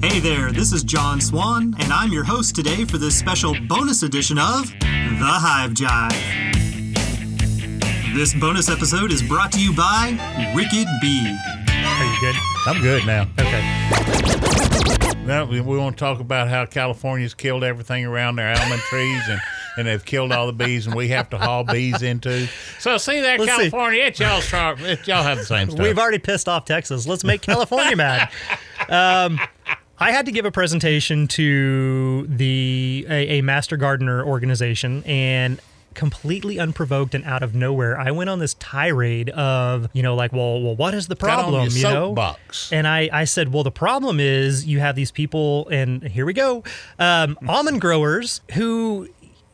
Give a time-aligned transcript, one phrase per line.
[0.00, 4.02] Hey there, this is John Swan, and I'm your host today for this special bonus
[4.02, 4.86] edition of The
[5.20, 6.14] Hive Jive.
[8.14, 10.16] This bonus episode is brought to you by
[10.54, 11.36] Wicked Bee.
[11.68, 12.34] Are you good?
[12.66, 13.26] I'm good now.
[13.40, 15.24] Okay.
[15.26, 19.22] Now we, we want to talk about how California's killed everything around their almond trees
[19.28, 19.40] and,
[19.76, 22.46] and they've killed all the bees and we have to haul bees into.
[22.78, 23.70] So see that Let's see.
[23.70, 24.78] California, it's y'all's truck.
[24.80, 25.82] It's, y'all have the same stuff.
[25.82, 27.08] We've already pissed off Texas.
[27.08, 28.30] Let's make California mad.
[28.88, 29.40] Um,
[29.98, 35.60] I had to give a presentation to the a, a master gardener organization and
[35.94, 40.30] completely unprovoked and out of nowhere I went on this tirade of you know like
[40.30, 42.12] well well what is the problem you know
[42.70, 46.32] and I, I said, well, the problem is you have these people, and here we
[46.34, 46.62] go,
[46.98, 49.08] um, almond growers who.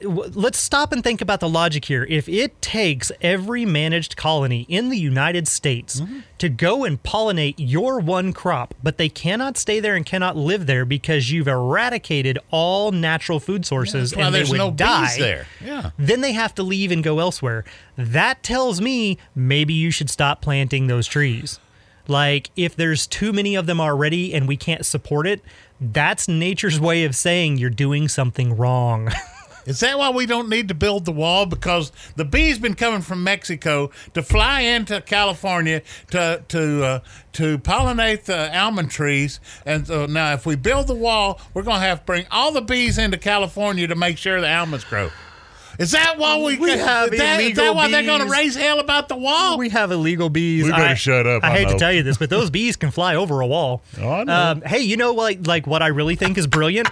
[0.00, 2.06] Let's stop and think about the logic here.
[2.08, 6.18] If it takes every managed colony in the United States Mm-hmm.
[6.38, 10.66] to go and pollinate your one crop, but they cannot stay there and cannot live
[10.66, 15.46] there because you've eradicated all natural food sources why and they would no die, there.
[15.64, 15.90] Yeah.
[15.98, 17.64] then they have to leave and go elsewhere.
[17.96, 21.58] That tells me maybe you should stop planting those trees.
[22.06, 25.42] Like, if there's too many of them already and we can't support it,
[25.80, 29.10] that's nature's way of saying you're doing something wrong.
[29.68, 31.44] Is that why we don't need to build the wall?
[31.44, 37.00] Because the bees been coming from Mexico to fly into California to to uh,
[37.34, 39.40] to pollinate the almond trees.
[39.66, 42.50] And so now, if we build the wall, we're going to have to bring all
[42.50, 45.10] the bees into California to make sure the almonds grow.
[45.78, 48.32] Is that why we, We have is that, is that illegal why they're going to
[48.32, 49.58] raise hell about the wall?
[49.58, 50.64] we have illegal bees.
[50.64, 52.74] We better I- shut up, I, I hate to tell you this, but those bees
[52.76, 53.82] can fly over a wall.
[54.00, 54.32] Oh, I know.
[54.32, 55.46] Um, hey, you know what?
[55.46, 56.88] Like what I really think is brilliant.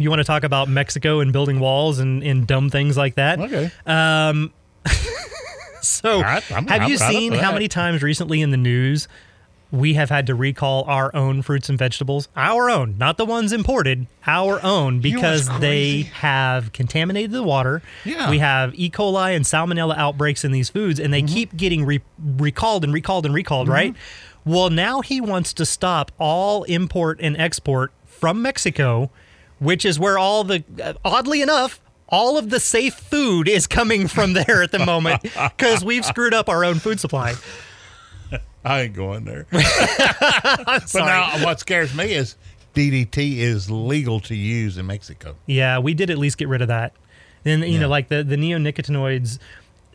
[0.00, 3.38] You want to talk about Mexico and building walls and, and dumb things like that?
[3.38, 3.70] okay.
[5.82, 9.08] So, right, I'm- have I'm you seen how many times recently in the news
[9.70, 12.28] we have had to recall our own fruits and vegetables?
[12.36, 17.80] Our own, not the ones imported, our own, because they have contaminated the water.
[18.04, 18.28] Yeah.
[18.28, 18.90] We have E.
[18.90, 21.34] coli and salmonella outbreaks in these foods, and they Mm-hmm.
[21.34, 23.94] keep getting re- recalled and recalled and recalled, right?
[24.44, 29.10] Well, now he wants to stop all import and export from Mexico,
[29.60, 34.08] which is where all the, uh, oddly enough, all of the safe food is coming
[34.08, 35.22] from there at the moment
[35.56, 37.34] because we've screwed up our own food supply.
[38.64, 39.46] I ain't going there.
[39.52, 42.36] But now, what scares me is
[42.74, 45.36] DDT is legal to use in Mexico.
[45.46, 46.92] Yeah, we did at least get rid of that.
[47.44, 47.80] And you Yeah.
[47.80, 49.38] know, like the the neonicotinoids.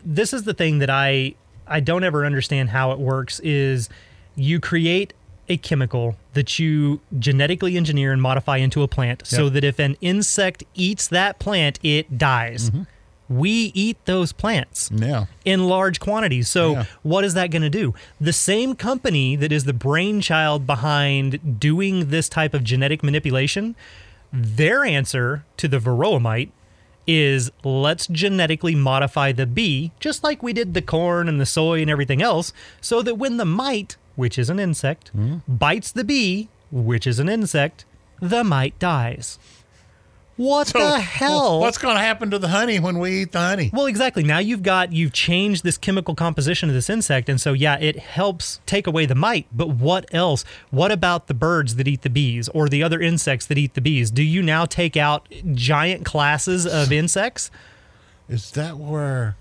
[0.04, 1.34] This is the thing that I
[1.66, 3.40] I don't ever understand how it works.
[3.40, 3.88] Is
[4.34, 5.12] you create
[5.48, 9.96] a chemical that you genetically engineer and modify into a plant so that if an
[10.00, 12.70] insect eats that plant, it dies.
[12.70, 12.82] Mm-hmm.
[13.28, 15.26] We eat those plants Yeah.
[15.44, 16.48] in large quantities.
[16.48, 16.84] So, Yeah.
[17.02, 17.92] what is that going to do?
[18.20, 23.74] The same company that is the brainchild behind doing this type of genetic manipulation,
[24.32, 26.50] their answer to the varroa mite
[27.08, 31.80] is let's genetically modify the bee, just like we did the corn and the soy
[31.80, 35.36] and everything else, so that when the mite, which is an insect, hmm.
[35.46, 37.84] bites the bee, which is an insect,
[38.20, 39.38] the mite dies.
[40.36, 41.60] What the hell?
[41.60, 43.70] What's going to happen to the honey when we eat the honey?
[43.72, 44.22] Well, exactly.
[44.22, 47.98] Now you've got you've changed this chemical composition of this insect, and so yeah, it
[47.98, 49.46] helps take away the mite.
[49.50, 50.44] But what else?
[50.70, 53.80] What about the birds that eat the bees or the other insects that eat the
[53.80, 54.10] bees?
[54.10, 57.50] Do you now take out giant classes of insects?
[58.28, 59.36] Is that where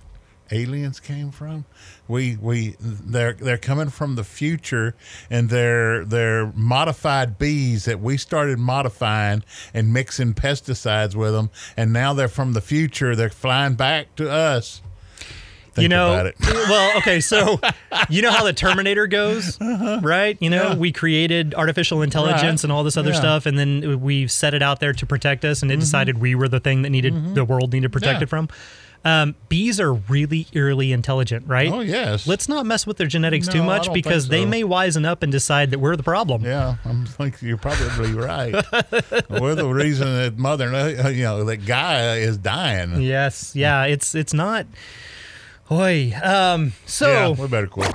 [0.52, 1.66] aliens came from?
[2.08, 4.96] We we they're they're coming from the future
[5.30, 11.92] and they're they're modified bees that we started modifying and mixing pesticides with them and
[11.92, 14.82] now they're from the future they're flying back to us.
[15.74, 16.36] Think you know, about it.
[16.42, 17.60] well, okay, so
[18.10, 19.60] you know how the Terminator goes,
[20.02, 20.38] right?
[20.40, 20.74] You know, Uh-huh.
[20.76, 20.80] Yeah.
[20.80, 22.64] we created artificial intelligence Right.
[22.64, 23.16] and all this other Yeah.
[23.16, 23.22] Mm-hmm.
[23.22, 26.34] stuff, and then we set it out there to protect us, and it decided we
[26.34, 28.30] were the thing that needed the world needed protected Yeah.
[28.30, 28.48] from.
[29.06, 31.72] Um, bees are really eerily intelligent, right?
[31.72, 32.26] Oh yes.
[32.26, 35.06] Let's not mess with their genetics too No, I much because think they may wisen
[35.06, 36.44] up and decide that we're the problem.
[36.44, 38.54] Yeah, I'm think you're probably right.
[39.30, 43.00] We're the reason that mother, uh, you know, that guy is dying.
[43.00, 44.66] Yes, yeah, it's it's not.
[45.72, 47.92] Oi, um, so Yeah, we better quit.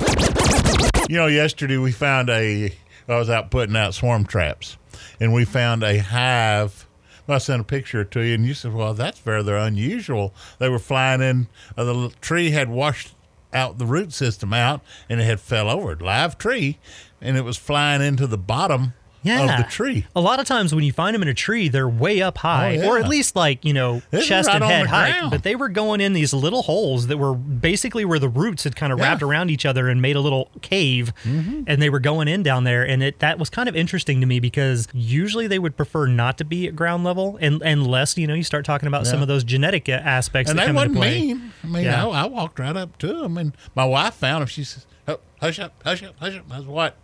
[1.10, 2.72] You know, yesterday we found a.
[3.08, 4.76] I was out putting out swarm traps,
[5.18, 6.86] and we found a hive.
[7.28, 10.78] I sent a picture to you, and you said, "Well, that's rather unusual." They were
[10.78, 11.48] flying in.
[11.76, 13.12] Uh, the tree had washed
[13.52, 15.96] out the root system out, and it had fell over.
[15.96, 16.78] Live tree,
[17.20, 19.58] and it was flying into the bottom yeah.
[19.58, 20.06] of the tree.
[20.16, 22.78] A lot of times when you find them in a tree, they're way up high,
[22.78, 25.30] Oh, or at least like you know chest right and head height.
[25.30, 28.76] But they were going in these little holes that were basically where the roots had
[28.76, 29.06] kind of Yeah.
[29.08, 31.62] wrapped around each other and made a little cave, Mm-hmm.
[31.66, 32.82] and they were going in down there.
[32.86, 36.38] And it that was kind of interesting to me because usually they would prefer not
[36.38, 39.28] to be at ground level, and unless you know you start talking about some of
[39.28, 41.52] those genetic uh, aspects and that they wasn't mean.
[41.62, 42.06] I mean, Yeah.
[42.06, 44.48] I, I walked right up to them, and my wife found them.
[44.48, 46.96] She says, oh, "Hush up, hush up, hush up." I was what?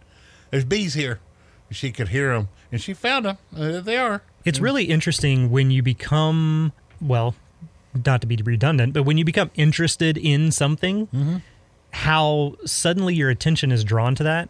[0.50, 1.20] There's bees here.
[1.70, 3.38] She could hear them, and she found them.
[3.54, 4.22] Uh, there they are.
[4.44, 7.34] It's really interesting when you become, well,
[8.04, 11.36] not to be redundant, but when you become interested in something, Mm-hmm.
[11.90, 14.48] how suddenly your attention is drawn to that.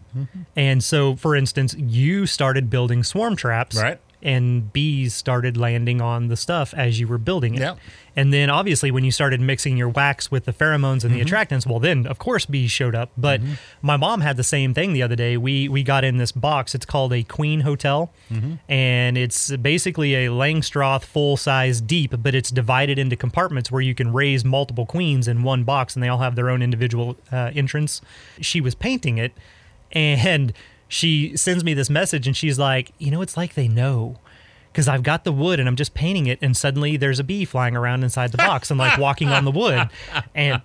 [0.57, 3.81] And so, for instance, you started building swarm traps.
[3.81, 3.99] Right.
[4.23, 7.61] And bees started landing on the stuff as you were building it.
[7.61, 7.79] Yep.
[8.17, 11.35] And then obviously when you started mixing your wax with the pheromones and the Mm-hmm.
[11.35, 13.11] attractants, well then of course bees showed up.
[13.17, 13.43] But
[13.83, 15.37] my mom had the same thing the other day.
[15.37, 16.75] We we got in this box.
[16.75, 18.11] It's called a Queen Hotel.
[18.33, 18.55] Mm-hmm.
[18.71, 23.95] And it's basically a Langstroth full size deep, but it's divided into compartments where you
[23.95, 27.51] can raise multiple queens in one box and they all have their own individual uh,
[27.55, 28.01] entrance.
[28.41, 29.33] She was painting it
[29.93, 30.53] and
[30.89, 34.19] she sends me this message and she's like, you know, it's like they know.
[34.73, 37.47] Because I've got the wood and I'm just painting it, and suddenly there's a bee
[37.47, 39.89] flying around inside the box and like walking on the wood.
[40.35, 40.61] And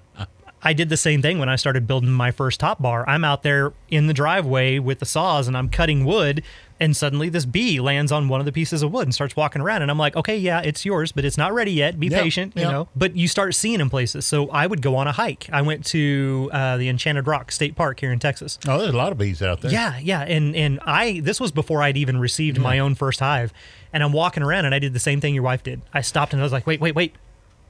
[0.61, 3.07] I did the same thing when I started building my first top bar.
[3.07, 6.43] I'm out there in the driveway with the saws and I'm cutting wood,
[6.81, 9.61] and suddenly this bee lands on one of the pieces of wood and starts walking
[9.61, 9.83] around.
[9.83, 11.99] And I'm like, okay, yeah, it's yours, but it's not ready yet.
[11.99, 12.71] Be Yep, patient, you yep.
[12.71, 12.87] know.
[12.95, 14.25] But you start seeing them places.
[14.25, 15.47] So I would go on a hike.
[15.53, 18.57] I went to uh, the Enchanted Rock State Park here in Texas.
[18.67, 19.71] Oh, there's a lot of bees out there.
[19.71, 23.53] Yeah, yeah, and and I this was before I'd even received my own first hive,
[23.93, 25.81] and I'm walking around and I did the same thing your wife did.
[25.93, 27.13] I stopped and I was like, wait, wait, wait,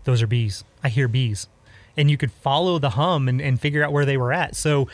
[0.06, 0.64] those are bees.
[0.84, 1.48] I hear bees,
[1.98, 4.56] and you could follow the hum and, and figure out where they were at.
[4.56, 4.88] So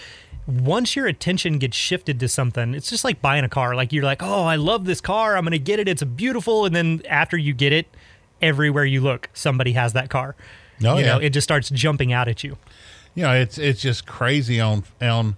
[0.48, 3.76] once your attention gets shifted to something, it's just like buying a car.
[3.76, 5.36] Like you're like, oh, I love this car.
[5.36, 5.88] I'm gonna get it.
[5.88, 7.88] It's beautiful, and then after you get it,
[8.42, 10.36] everywhere you look, somebody has that car.
[10.84, 11.26] Oh, you know, yeah.
[11.26, 12.58] it just starts jumping out at you.
[13.16, 15.36] you know, it's it's just crazy on on.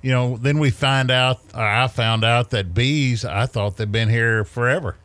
[0.00, 3.24] You know, then we find out, or I found out that bees.
[3.24, 4.96] I thought they've been here forever,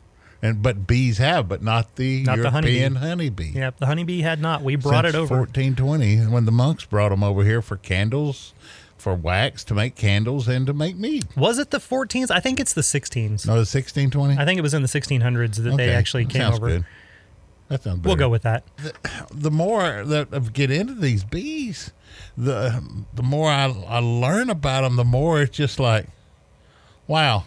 [0.42, 2.78] and but bees have, but not the Not the honeybee.
[2.78, 3.52] European honeybee.
[3.54, 4.62] Yep, the honeybee had not.
[4.62, 5.36] We brought Since it over.
[5.38, 8.54] 1420 when the monks brought them over here for candles,
[8.96, 11.26] for wax to make candles and to make mead.
[11.36, 12.30] Was it the 14s?
[12.30, 13.46] I think it's the 16s.
[13.46, 14.38] No, the 1620.
[14.38, 16.68] I think it was in the 1600s that they actually came sounds over.
[16.68, 16.84] Good.
[17.68, 18.04] That sounds.
[18.04, 18.64] We'll go with that.
[19.30, 21.92] the more that I get into these bees,
[22.36, 22.82] the
[23.14, 26.06] the more I, I learn about them, the more it's just like,
[27.06, 27.44] wow.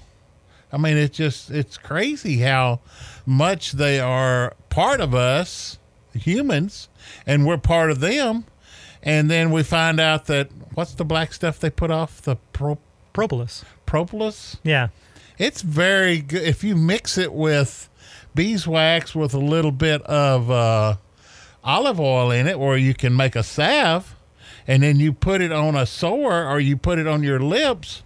[0.72, 2.80] I mean, it's just it's crazy how
[3.26, 5.78] much they are part of us
[6.14, 6.90] humans,
[7.26, 8.46] and we're part of them.
[9.04, 12.78] And then we find out that what's the black stuff they put off the pro,
[13.14, 13.66] Propolis.
[13.86, 14.58] propolis?
[14.64, 14.90] Yeah.
[15.38, 17.90] It's very good if you mix it with
[18.36, 20.96] beeswax with a little bit of uh,
[21.64, 24.16] olive oil in it, or you can make a salve,
[24.68, 28.04] and then you put it on a sore or you put it on your lips.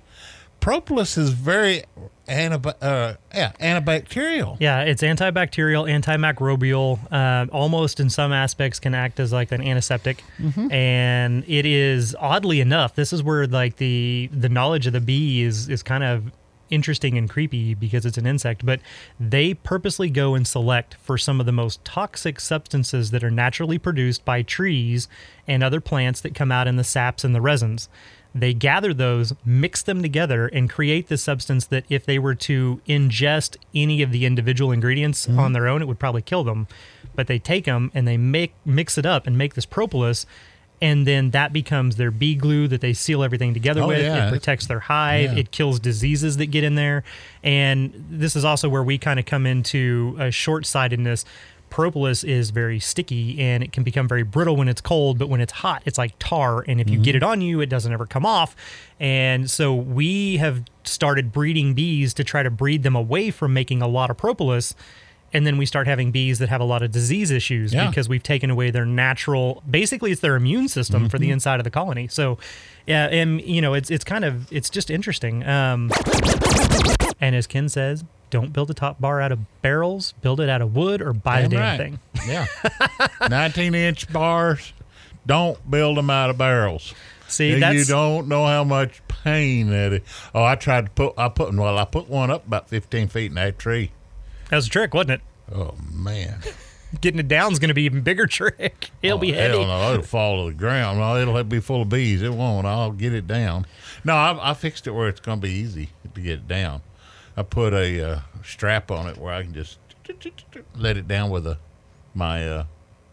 [0.61, 1.83] Propolis is very
[2.27, 4.57] antibi- uh, yeah, antibacterial.
[4.59, 10.23] Yeah, it's antibacterial, antimicrobial, uh, almost in some aspects can act as like an antiseptic.
[10.71, 15.43] And it is oddly enough, this is where like the the knowledge of the bee
[15.43, 16.31] is is kind of
[16.71, 18.79] interesting and creepy because it's an insect, but
[19.19, 23.77] they purposely go and select for some of the most toxic substances that are naturally
[23.77, 25.07] produced by trees
[25.47, 27.87] and other plants that come out in the saps and the resins.
[28.37, 32.81] They gather those, mix them together, and create the substance that if they were to
[32.85, 35.39] ingest any of the individual ingredients mm-hmm.
[35.39, 36.67] on their own, it would probably kill them.
[37.15, 40.25] But they take them and they make mix it up and make this propolis,
[40.81, 44.01] and then that becomes their bee glue that they seal everything together Oh, with.
[44.01, 44.27] yeah.
[44.27, 45.31] It protects their hive.
[45.31, 45.39] Yeah.
[45.39, 47.05] It kills diseases that get in there.
[47.41, 51.23] And this is also where we kind of come into a short sightedness.
[51.75, 55.41] Propolis is very sticky and it can become very brittle when it's cold, but when
[55.41, 56.63] it's hot, it's like tar.
[56.69, 58.55] And if you get it on you, it doesn't ever come off.
[58.97, 63.81] And so we have started breeding bees to try to breed them away from making
[63.81, 64.73] a lot of propolis.
[65.33, 67.89] And then we start having bees that have a lot of disease issues Yeah.
[67.89, 71.65] because we've taken away their natural basically it's their immune system for the inside of
[71.65, 72.07] the colony.
[72.07, 72.37] So
[72.87, 75.45] yeah, and you know, it's it's kind of it's just interesting.
[75.45, 75.91] Um
[77.19, 80.61] and as Ken says, don't build a top bar out of barrels, build it out
[80.61, 81.99] of wood or buy the Damn damn right.
[82.13, 82.27] thing.
[82.27, 82.47] Yeah,
[83.29, 84.73] nineteen inch bars.
[85.25, 86.93] Don't build them out of barrels.
[87.27, 90.01] See, you don't know how much pain that is.
[90.33, 91.13] Oh, I tried to put.
[91.17, 91.77] I put well.
[91.77, 93.91] I put one up about fifteen feet in that tree.
[94.49, 95.21] that was a trick, wasn't it?
[95.53, 96.41] Oh man,
[97.01, 98.91] Getting it down is going to be even bigger trick.
[99.01, 99.57] It'll oh, be heavy.
[99.57, 100.99] Hell no, it'll fall to the ground.
[100.99, 102.21] No, it'll be full of bees.
[102.21, 102.67] It won't.
[102.67, 103.65] I'll get it down.
[104.03, 106.81] No, I, I fixed it where it's going to be easy to get it down.
[107.37, 109.77] I put a uh, strap on it where I can just
[110.75, 111.57] let it down with a
[112.13, 112.65] my uh,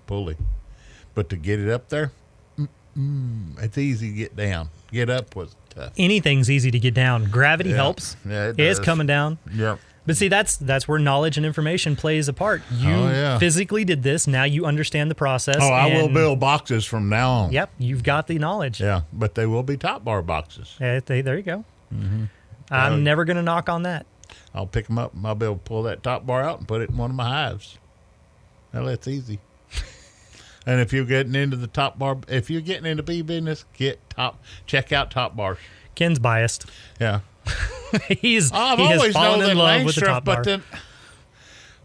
[0.07, 0.37] pulley.
[1.15, 2.13] But to get it up there,
[3.59, 4.69] it's easy to get down.
[4.93, 5.93] Get up was tough.
[5.97, 7.25] Anything's easy to get down.
[7.25, 7.77] Gravity Yeah.
[7.77, 8.17] helps.
[8.29, 9.39] Yeah, it it's coming down.
[9.53, 9.79] Yep.
[10.05, 12.63] But see, that's that's where knowledge and information plays a part.
[12.73, 13.39] You Oh, yeah.
[13.39, 14.27] physically did this.
[14.27, 15.59] Now you understand the process.
[15.61, 17.53] Oh, I will build boxes from now on.
[17.53, 18.81] Yep, you've got the knowledge.
[18.81, 20.77] Yeah, but they will be top bar boxes.
[20.81, 21.65] Yeah, they- there you go.
[21.95, 22.25] Mm-hmm.
[22.71, 24.07] I'm Uh, never going to knock on that.
[24.55, 26.69] I'll pick them up and I'll be able to pull that top bar out and
[26.69, 27.79] put it in one of my hives.
[28.73, 29.39] Well, that's easy.
[30.67, 33.99] and if you're getting into the top bar, if you're getting into bee business, get
[34.11, 35.59] top, check out top bars.
[35.95, 36.67] Ken's biased.
[37.01, 37.21] Yeah.
[38.09, 40.37] He's I've he always fallen known that in love with the top bar.
[40.37, 40.63] but then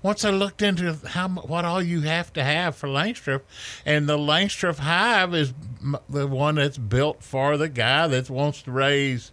[0.04, 3.42] once I looked into how what all you have to have for Langstroth,
[3.86, 5.54] and the Langstroth hive is
[6.10, 9.32] the one that's built for the guy that wants to raise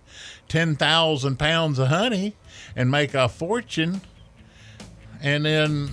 [0.49, 2.35] ten thousand pounds of honey
[2.77, 4.01] and make a fortune,
[5.21, 5.91] and then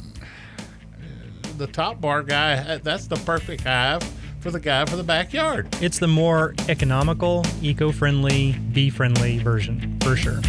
[1.57, 4.01] the top bar guy that's the perfect hive
[4.39, 5.67] for the guy for the backyard.
[5.81, 10.41] it's the more economical, eco-friendly, bee-friendly version for sure.